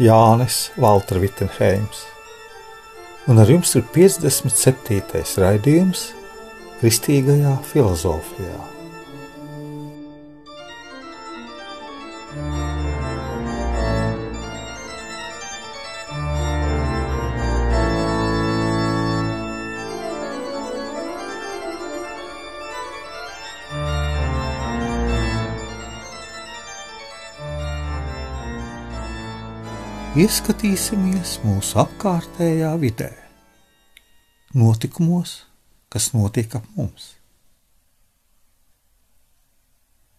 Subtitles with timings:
[0.00, 2.06] Jānis Valtra Vitsenheims,
[3.28, 5.20] un ar jums ir 57.
[5.42, 6.06] raidījums
[6.80, 8.79] Kristīgajā filozofijā.
[30.18, 33.12] Ieskatīsimies mūsu apkārtējā vidē,
[34.58, 35.44] notikumos,
[35.86, 37.12] kas notiek ap mums.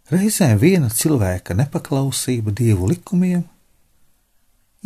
[0.08, 3.44] Reizēm viena cilvēka nepaklausība dievu likumiem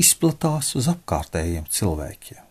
[0.01, 2.41] izplatās uz apkārtējiem cilvēkiem.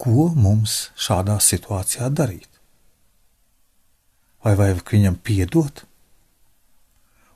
[0.00, 2.48] Ko mums šādā situācijā darīt?
[4.40, 5.84] Vai vajag viņam piedot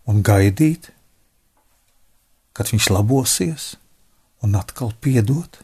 [0.08, 0.94] un gaidīt,
[2.54, 3.74] kad viņš labosies
[4.44, 5.58] un atkal piedot,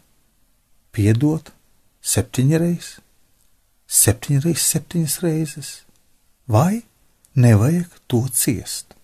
[0.91, 1.53] piedot
[2.03, 2.97] septiņreiz,
[3.87, 5.71] septiņreiz, septiņas reizes,
[6.51, 6.83] vai
[7.39, 8.97] nevajag to ciest.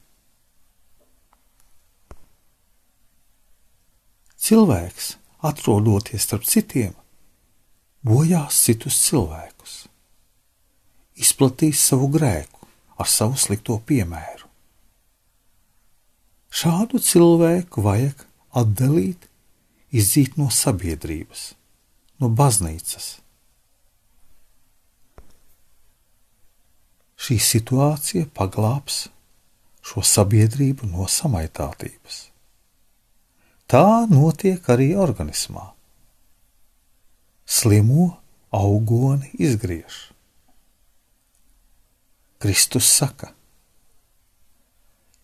[4.47, 6.95] Cilvēks, atrodoties starp citiem,
[8.07, 9.77] bojās citus cilvēkus,
[11.19, 12.69] izplatīs savu grēku
[13.03, 14.46] ar savu slikto piemēru.
[16.57, 18.23] Šādu cilvēku vajag
[18.57, 19.27] atdalīt,
[19.93, 21.51] izdzīt no sabiedrības,
[22.23, 23.19] no baznīcas.
[27.21, 29.03] Šī situācija paglābs
[29.85, 32.23] šo sabiedrību no samaitātības.
[33.69, 35.69] Tā notiek arī organismā.
[37.45, 38.09] Slimo
[38.55, 40.07] augoni izgriež.
[42.41, 43.36] Kristus saka,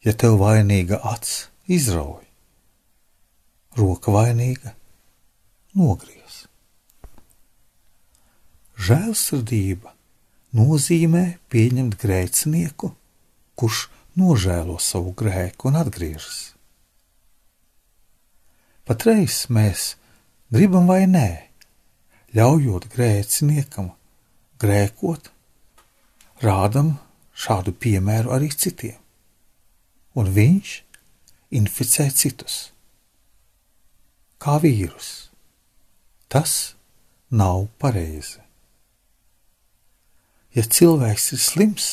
[0.02, 2.24] ja tev vainīga acs izrauj,
[3.78, 4.74] roka vainīga
[5.78, 6.42] nogriez.
[8.82, 9.92] Žēlsirdība
[10.58, 12.90] nozīmē pieņemt grēcinieku,
[13.54, 13.84] kurš
[14.18, 16.40] nožēlo savu grēku un atgriežas.
[18.82, 19.92] Patreiz mēs
[20.50, 21.28] gribam vai nē,
[22.34, 23.92] ļaujot grēciniekam
[24.58, 25.30] grēkot,
[26.42, 26.96] rādam
[27.38, 29.01] šādu piemēru arī citiem
[30.18, 30.72] un viņš
[31.56, 32.70] inficē citus.
[34.42, 35.30] Kā vīrus.
[36.32, 36.74] Tas
[37.30, 38.40] nav pareizi.
[40.52, 41.90] Ja cilvēks ir slims,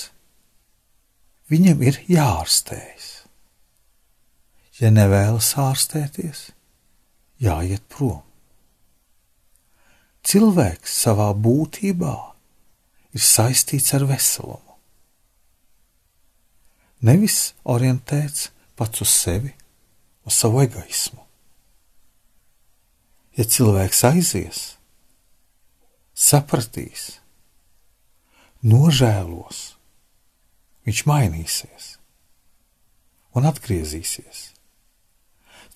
[1.51, 3.09] viņam ir jāārstējas.
[4.79, 6.49] Ja nevēlas ārstēties,
[7.43, 8.23] jāiet prom.
[10.23, 12.15] Cilvēks savā būtībā
[13.15, 14.68] ir saistīts ar veselumu
[17.05, 18.49] nevis orientēts
[18.79, 19.53] pats uz sevi,
[20.27, 21.23] uz savu egoismu.
[23.39, 24.59] Ja cilvēks aizies,
[26.11, 27.19] sapratīs,
[28.65, 29.61] nožēlos,
[30.83, 31.89] viņš mainīsies
[33.37, 34.49] un atgriezīsies.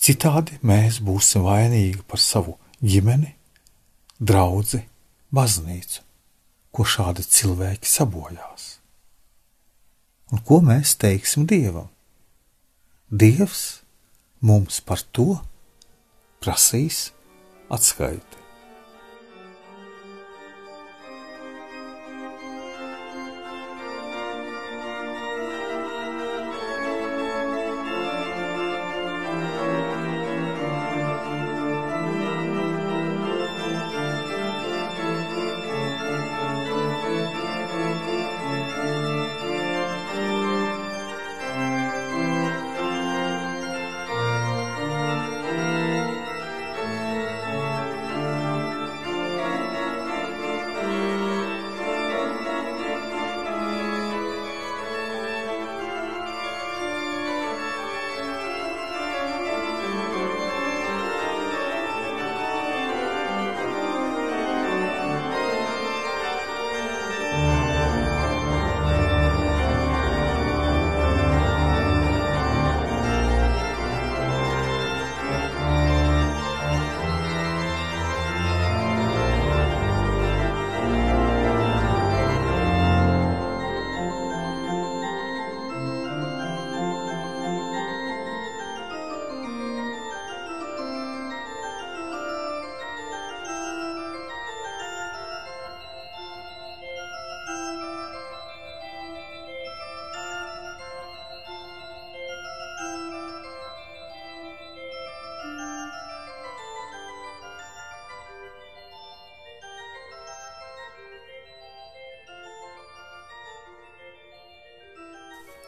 [0.04, 3.32] Citādi mēs būsim vainīgi par savu ģimeni,
[4.20, 4.82] draugu,
[5.32, 6.02] baznīcu,
[6.74, 8.73] ko šādi cilvēki sabojās.
[10.34, 11.92] Un ko mēs teiksim Dievam?
[13.14, 13.84] Dievs
[14.42, 15.36] mums par to
[16.42, 17.12] prasīs
[17.70, 18.43] atskaiti.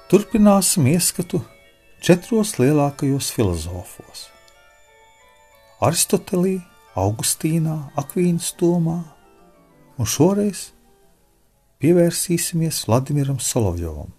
[0.06, 1.40] Turpināsim ieskatu
[1.98, 4.30] četros lielākajos filozofos-
[5.88, 6.62] Aristotelī,
[6.94, 9.02] Augustīnā, Akvīnas Tomā,
[9.98, 10.78] un šoreiz
[11.82, 14.14] pievērsīsimies Vladimiram Solovjovam,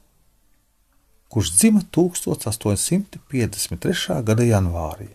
[1.31, 4.19] kurš dzima 1853.
[4.27, 5.15] gada janvārī.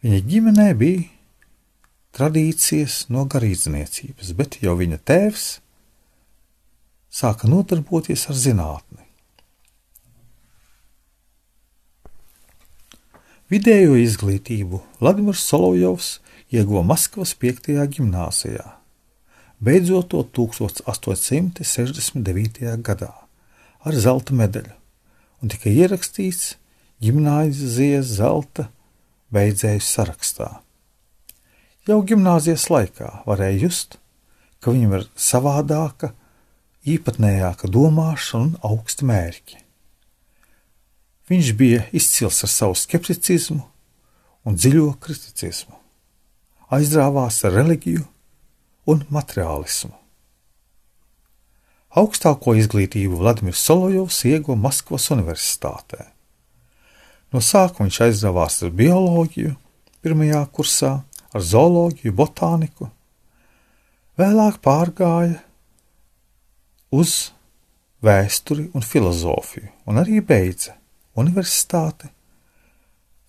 [0.00, 1.04] Viņa ģimenē bija
[2.16, 5.60] tradīcijas no garīdzniecības, bet jau viņa tēvs
[7.12, 9.04] sāka nodarboties ar zinātni.
[13.52, 17.68] Vidējo izglītību Vladimirs Solovjovs ieguva Maskavas 5.
[17.92, 18.64] gimnāzijā,
[19.60, 22.80] beidzot to 1869.
[22.80, 23.12] gadā
[23.84, 24.72] ar zelta medaļu
[25.42, 26.56] un tika ierakstīts
[27.02, 28.70] gimnāzijas zelta
[29.34, 30.62] beidzēju sarakstā.
[31.88, 33.98] Jau gimnāzijas laikā varēja just,
[34.62, 36.12] ka viņam ir savādāka,
[36.82, 39.58] īpatnējāka domāšana un augsti mērķi.
[41.30, 43.62] Viņš bija izcils ar savu skepticismu
[44.42, 45.76] un dziļo kriticismu,
[46.74, 48.02] aizrāvās ar reliģiju
[48.90, 49.94] un materiālismu.
[51.92, 56.08] Augstāko izglītību Vladimirs Solojovs ieguva Maskavas Universitātē.
[57.32, 59.54] No sākuma viņš aizrāvās ar bioloģiju,
[60.02, 60.92] pirmajā kursā,
[61.32, 62.88] ar zooloģiju, botāniku,
[64.18, 65.38] vēlāk pārgāja
[66.92, 67.32] uz
[68.04, 70.76] vēsturi un filozofiju, un arī beidza
[71.18, 72.10] universitāti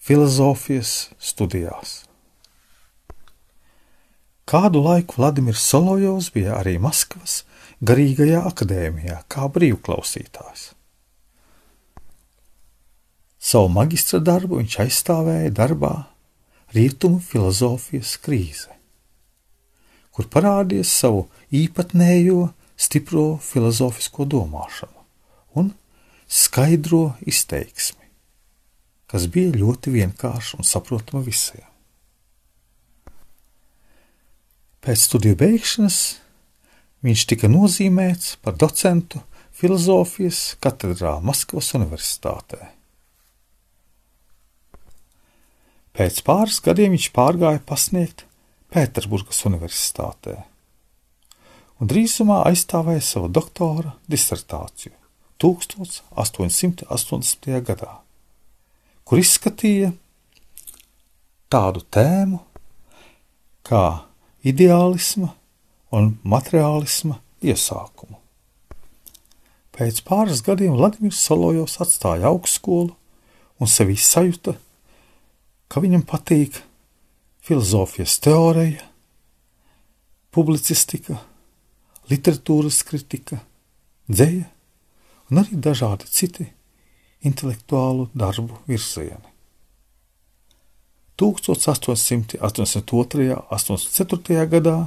[0.03, 2.03] filozofijas studijās.
[4.43, 7.43] Kādu laiku Vladimirs Solojovs bija arī Maskavas
[7.83, 10.73] garīgajā akadēmijā kā brīvklausītājs.
[13.43, 15.93] Savu maģistra darbu viņš aizstāvēja darbā
[16.75, 18.71] Rietumu filozofijas krīze,
[20.15, 22.47] kur parādīja savu īpatnējo,
[22.79, 25.03] stipro filozofisko domāšanu
[25.59, 25.71] un
[26.27, 28.07] skaidro izteiksmi,
[29.07, 31.65] kas bija ļoti vienkārša un saprotama visiem.
[34.83, 35.99] Pēc studiju beigšanas
[37.05, 39.21] viņš tika nozīmēts par docentu
[39.53, 42.59] filozofijas katedrā Maskavas Universitātē.
[45.93, 48.25] Pēc pāris gadiem viņš pārgāja pasniegt
[48.73, 50.39] Pēterburgas Universitātē
[51.83, 54.95] un drīzumā aizstāvēja savu doktora disertāciju
[55.43, 57.51] 1880.
[57.67, 57.99] gadā,
[59.03, 59.91] kur izskatīja
[61.51, 62.39] tādu tēmu
[63.67, 64.07] kā
[64.47, 65.35] ideālisma
[65.91, 68.15] un materiālisma iesākumu.
[69.75, 72.95] Pēc pāris gadiem Vladimirs Solojovs atstāja augstskolu
[73.59, 74.55] un sevi sajūta
[75.73, 76.59] ka viņam patīk
[77.41, 78.83] filozofijas teorija,
[80.33, 81.17] publicistika,
[82.13, 83.39] literatūras kritika,
[84.11, 84.45] dzēja
[85.31, 86.45] un arī dažādi citi
[87.25, 89.29] intelektuālu darbu virzieni.
[91.17, 93.31] 1882.
[93.31, 94.47] un 84.
[94.49, 94.77] gadā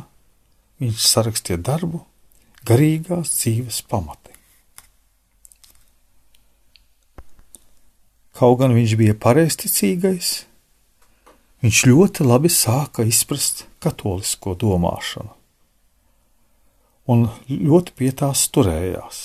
[0.83, 2.03] viņš sarakstīja darbu
[2.67, 4.35] Garīgās dzīves pamati.
[8.37, 10.45] Kaut gan viņš bija pareizticīgais,
[11.63, 15.37] viņš ļoti labi sāka izprast katolisko domāšanu
[17.11, 19.23] un ļoti pie tās turējās.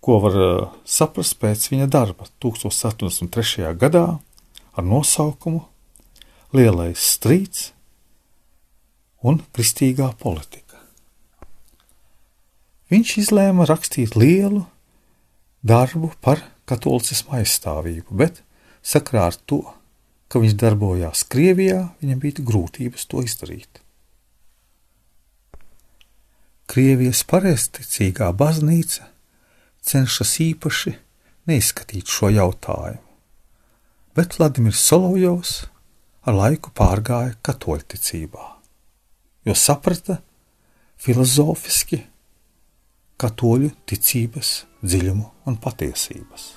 [0.00, 3.74] Ko var eh, saprast pēc viņa darba 1073.
[3.80, 4.06] gadā
[4.72, 5.66] ar nosaukumu
[6.56, 7.70] Lielais strīds
[9.22, 10.80] un kristīgā politika.
[12.90, 14.64] Viņš izlēma rakstīt lielu
[15.62, 18.40] darbu par katolicismu aizstāvību, bet
[18.82, 19.60] sakrā ar to
[20.30, 23.82] ka viņš darbojās Krievijā, viņam bija grūtības to izdarīt.
[26.80, 29.10] Krievijas pareizticīgā baznīca
[29.84, 30.94] cenšas īpaši
[31.50, 33.02] neizskatīt šo jautājumu,
[34.16, 35.50] bet Vladimirs Solovjovs
[36.24, 38.46] ar laiku pārgāja katoļticībā,
[39.44, 40.22] jo saprata
[41.04, 42.00] filozofiski
[43.20, 46.48] katoļu ticības dziļumu un patiesības.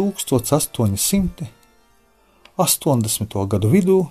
[0.00, 1.46] 1880.
[3.48, 4.06] gadu vidū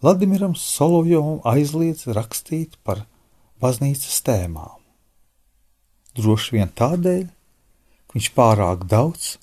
[0.00, 3.02] Vladimiram Solovjovam aizliedz rakstīt par
[3.60, 4.78] baznīcas tēmām.
[6.16, 7.26] Droši vien tādēļ,
[8.08, 9.34] ka viņš pārāk daudz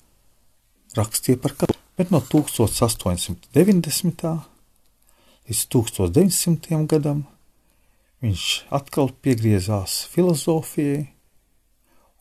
[0.98, 4.34] rakstīja par katru, bet no 1890.
[5.48, 6.82] līdz 1900.
[6.90, 7.22] gadam
[8.24, 11.06] viņš atkal piegriezās filozofijai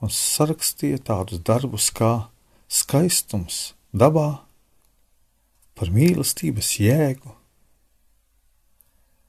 [0.04, 2.30] un sarakstīja tādus darbus kā
[2.68, 4.44] skaistums dabā,
[5.78, 7.32] par mīlestības jēgu,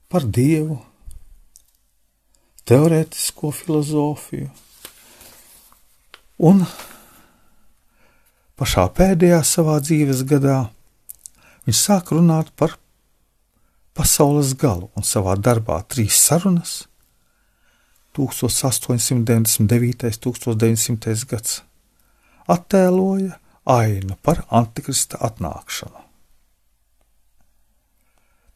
[0.08, 0.78] par dievu,
[2.68, 4.48] teorētisko filozofiju.
[6.48, 6.64] Un
[8.58, 10.58] pašā pēdējā savā dzīves gadā
[11.66, 12.70] viņš sāk runāt par
[13.98, 16.72] pasaules galu un savā darbā trīs sarunas
[18.18, 20.18] 1899.
[20.24, 21.26] 1900.
[21.28, 21.62] gads
[22.48, 23.38] attēloja
[23.68, 26.04] ainu par antikrista atnākšanu.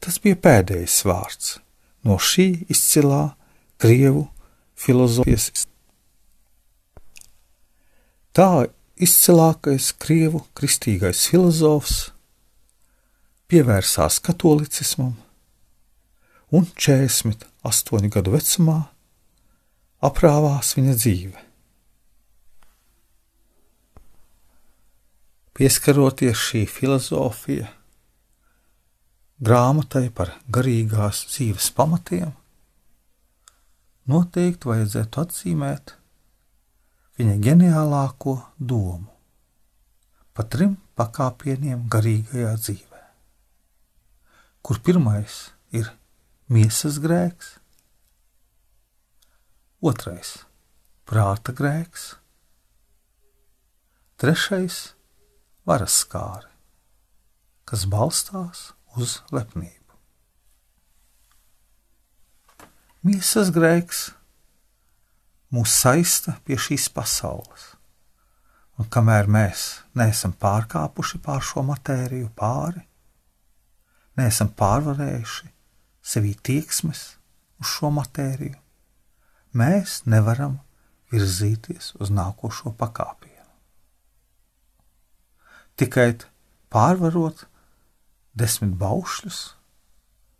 [0.03, 1.57] Tas bija pēdējais vārds
[2.07, 3.37] no šī izcilā
[3.83, 4.25] krievu
[4.75, 5.67] filozofijas.
[8.33, 8.49] Tā
[8.97, 12.09] izcilākais krievu kristīgais filozofs
[13.53, 15.15] pievērsās katolicismam
[16.53, 18.79] un 48 gadu vecumā
[20.03, 21.52] aprāvās viņa dzīve.
[25.53, 27.69] Pieskaroties šī filozofija
[29.43, 32.31] grāmatai par garīgās dzīves pamatiem,
[34.09, 35.97] noteikti vajadzētu atzīmēt
[37.19, 39.11] viņa ģeniālāko domu
[40.33, 43.03] pa trim pakāpieniem garīgajā dzīvē,
[44.65, 45.91] kur pirmais ir
[46.49, 47.59] miesas grēks,
[49.85, 50.33] otrais-
[51.09, 52.15] prāta grēks,
[54.17, 54.95] trešais-
[55.69, 56.51] varas skāri,
[57.69, 59.79] kas balstās uz lepnību.
[63.07, 64.11] Miesas grēks
[65.55, 67.73] mūs saista pie šīs pasaules,
[68.79, 72.85] un kamēr mēs neesam pārkāpuši pār šo matēriju pāri,
[74.19, 75.51] neesam pārvarējuši
[76.03, 77.03] sevī tieksmes
[77.63, 78.59] uz šo matēriju,
[79.59, 80.59] mēs nevaram
[81.13, 83.32] virzīties uz nākošo pakāpienu.
[85.83, 86.13] Tikai
[86.71, 87.41] pārvarot
[88.39, 89.39] desmit baušļus,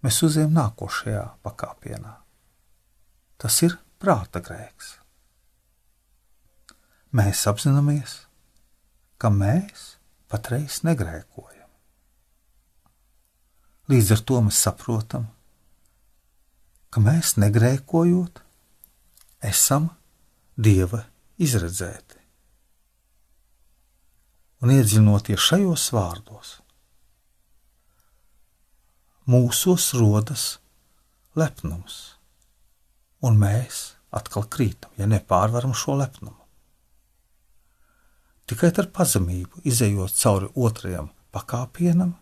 [0.07, 2.13] mēs uzējam nākošajā pakāpienā.
[3.43, 4.93] Tas ir prāta grēks.
[7.19, 8.15] Mēs apzināmies,
[9.19, 9.97] ka mēs
[10.31, 11.67] patreiz negrēkojam.
[13.91, 15.27] Līdz ar to mēs saprotam,
[16.95, 18.45] ka mēs negrēkojot,
[19.51, 19.91] esam
[20.55, 21.03] Dieva
[21.43, 22.22] izredzēti.
[24.63, 26.51] Un iedziļinoties šajos vārdos,
[29.27, 30.45] mūsos rodas
[31.39, 31.97] lepnums,
[33.27, 33.83] un mēs
[34.15, 36.39] atkal krītam, ja nepārvaram šo lepnumu.
[38.47, 42.15] Tikai ar pazemību, izējot cauri otrajam pakāpienam,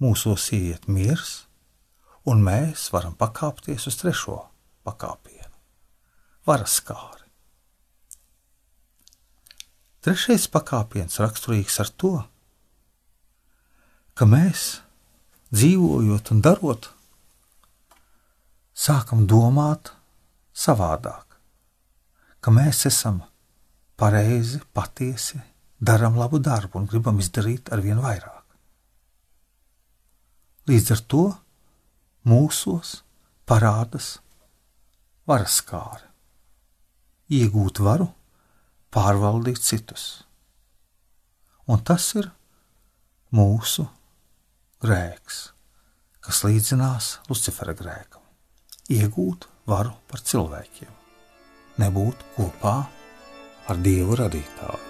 [0.00, 1.42] mūsos iet miers,
[2.24, 4.38] un mēs varam pakāpties uz trešo
[4.88, 5.50] pakāpienu
[6.48, 7.19] varaskāri.
[10.00, 12.10] Trešais pakāpiens raksturīgs ar to,
[14.16, 14.80] ka mēs,
[15.52, 16.86] dzīvojot un darot,
[18.72, 19.90] sākam domāt
[20.56, 21.36] savādāk,
[22.40, 23.18] ka mēs esam
[24.00, 25.36] pareizi, patiesi,
[25.76, 28.56] darām labu darbu un gribam izdarīt ar vien vairāk.
[30.70, 31.24] Līdz ar to
[32.24, 32.94] mūsos
[33.44, 34.14] parādās
[35.28, 36.08] varaskāri
[37.40, 38.08] iegūt varu,
[38.94, 40.24] pārvaldīt citus.
[41.70, 42.30] Un tas ir
[43.34, 43.86] mūsu
[44.82, 45.40] grēks,
[46.24, 48.22] kas līdzinās Lucifera grēkam.
[48.90, 50.92] Iegūt varu par cilvēkiem,
[51.78, 52.78] nebūt kopā
[53.70, 54.89] ar Dievu radītāju.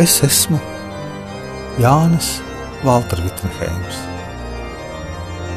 [0.00, 0.56] Es esmu
[1.76, 2.38] Jānis
[2.86, 3.98] Valtra Vitsenheims,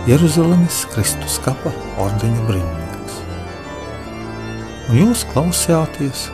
[0.09, 1.71] Jeruzalemes Kristus kapa
[2.03, 3.21] ordeņa brīvnieks.
[4.89, 6.25] Un jūs klausījāties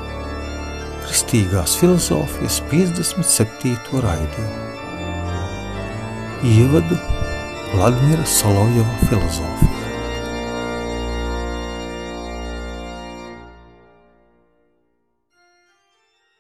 [1.04, 3.78] Kristīgās filozofijas 57.
[4.08, 4.68] raidījumu.
[6.56, 6.98] Ievadu
[7.76, 9.69] Vladimira Solovjova filozofiju.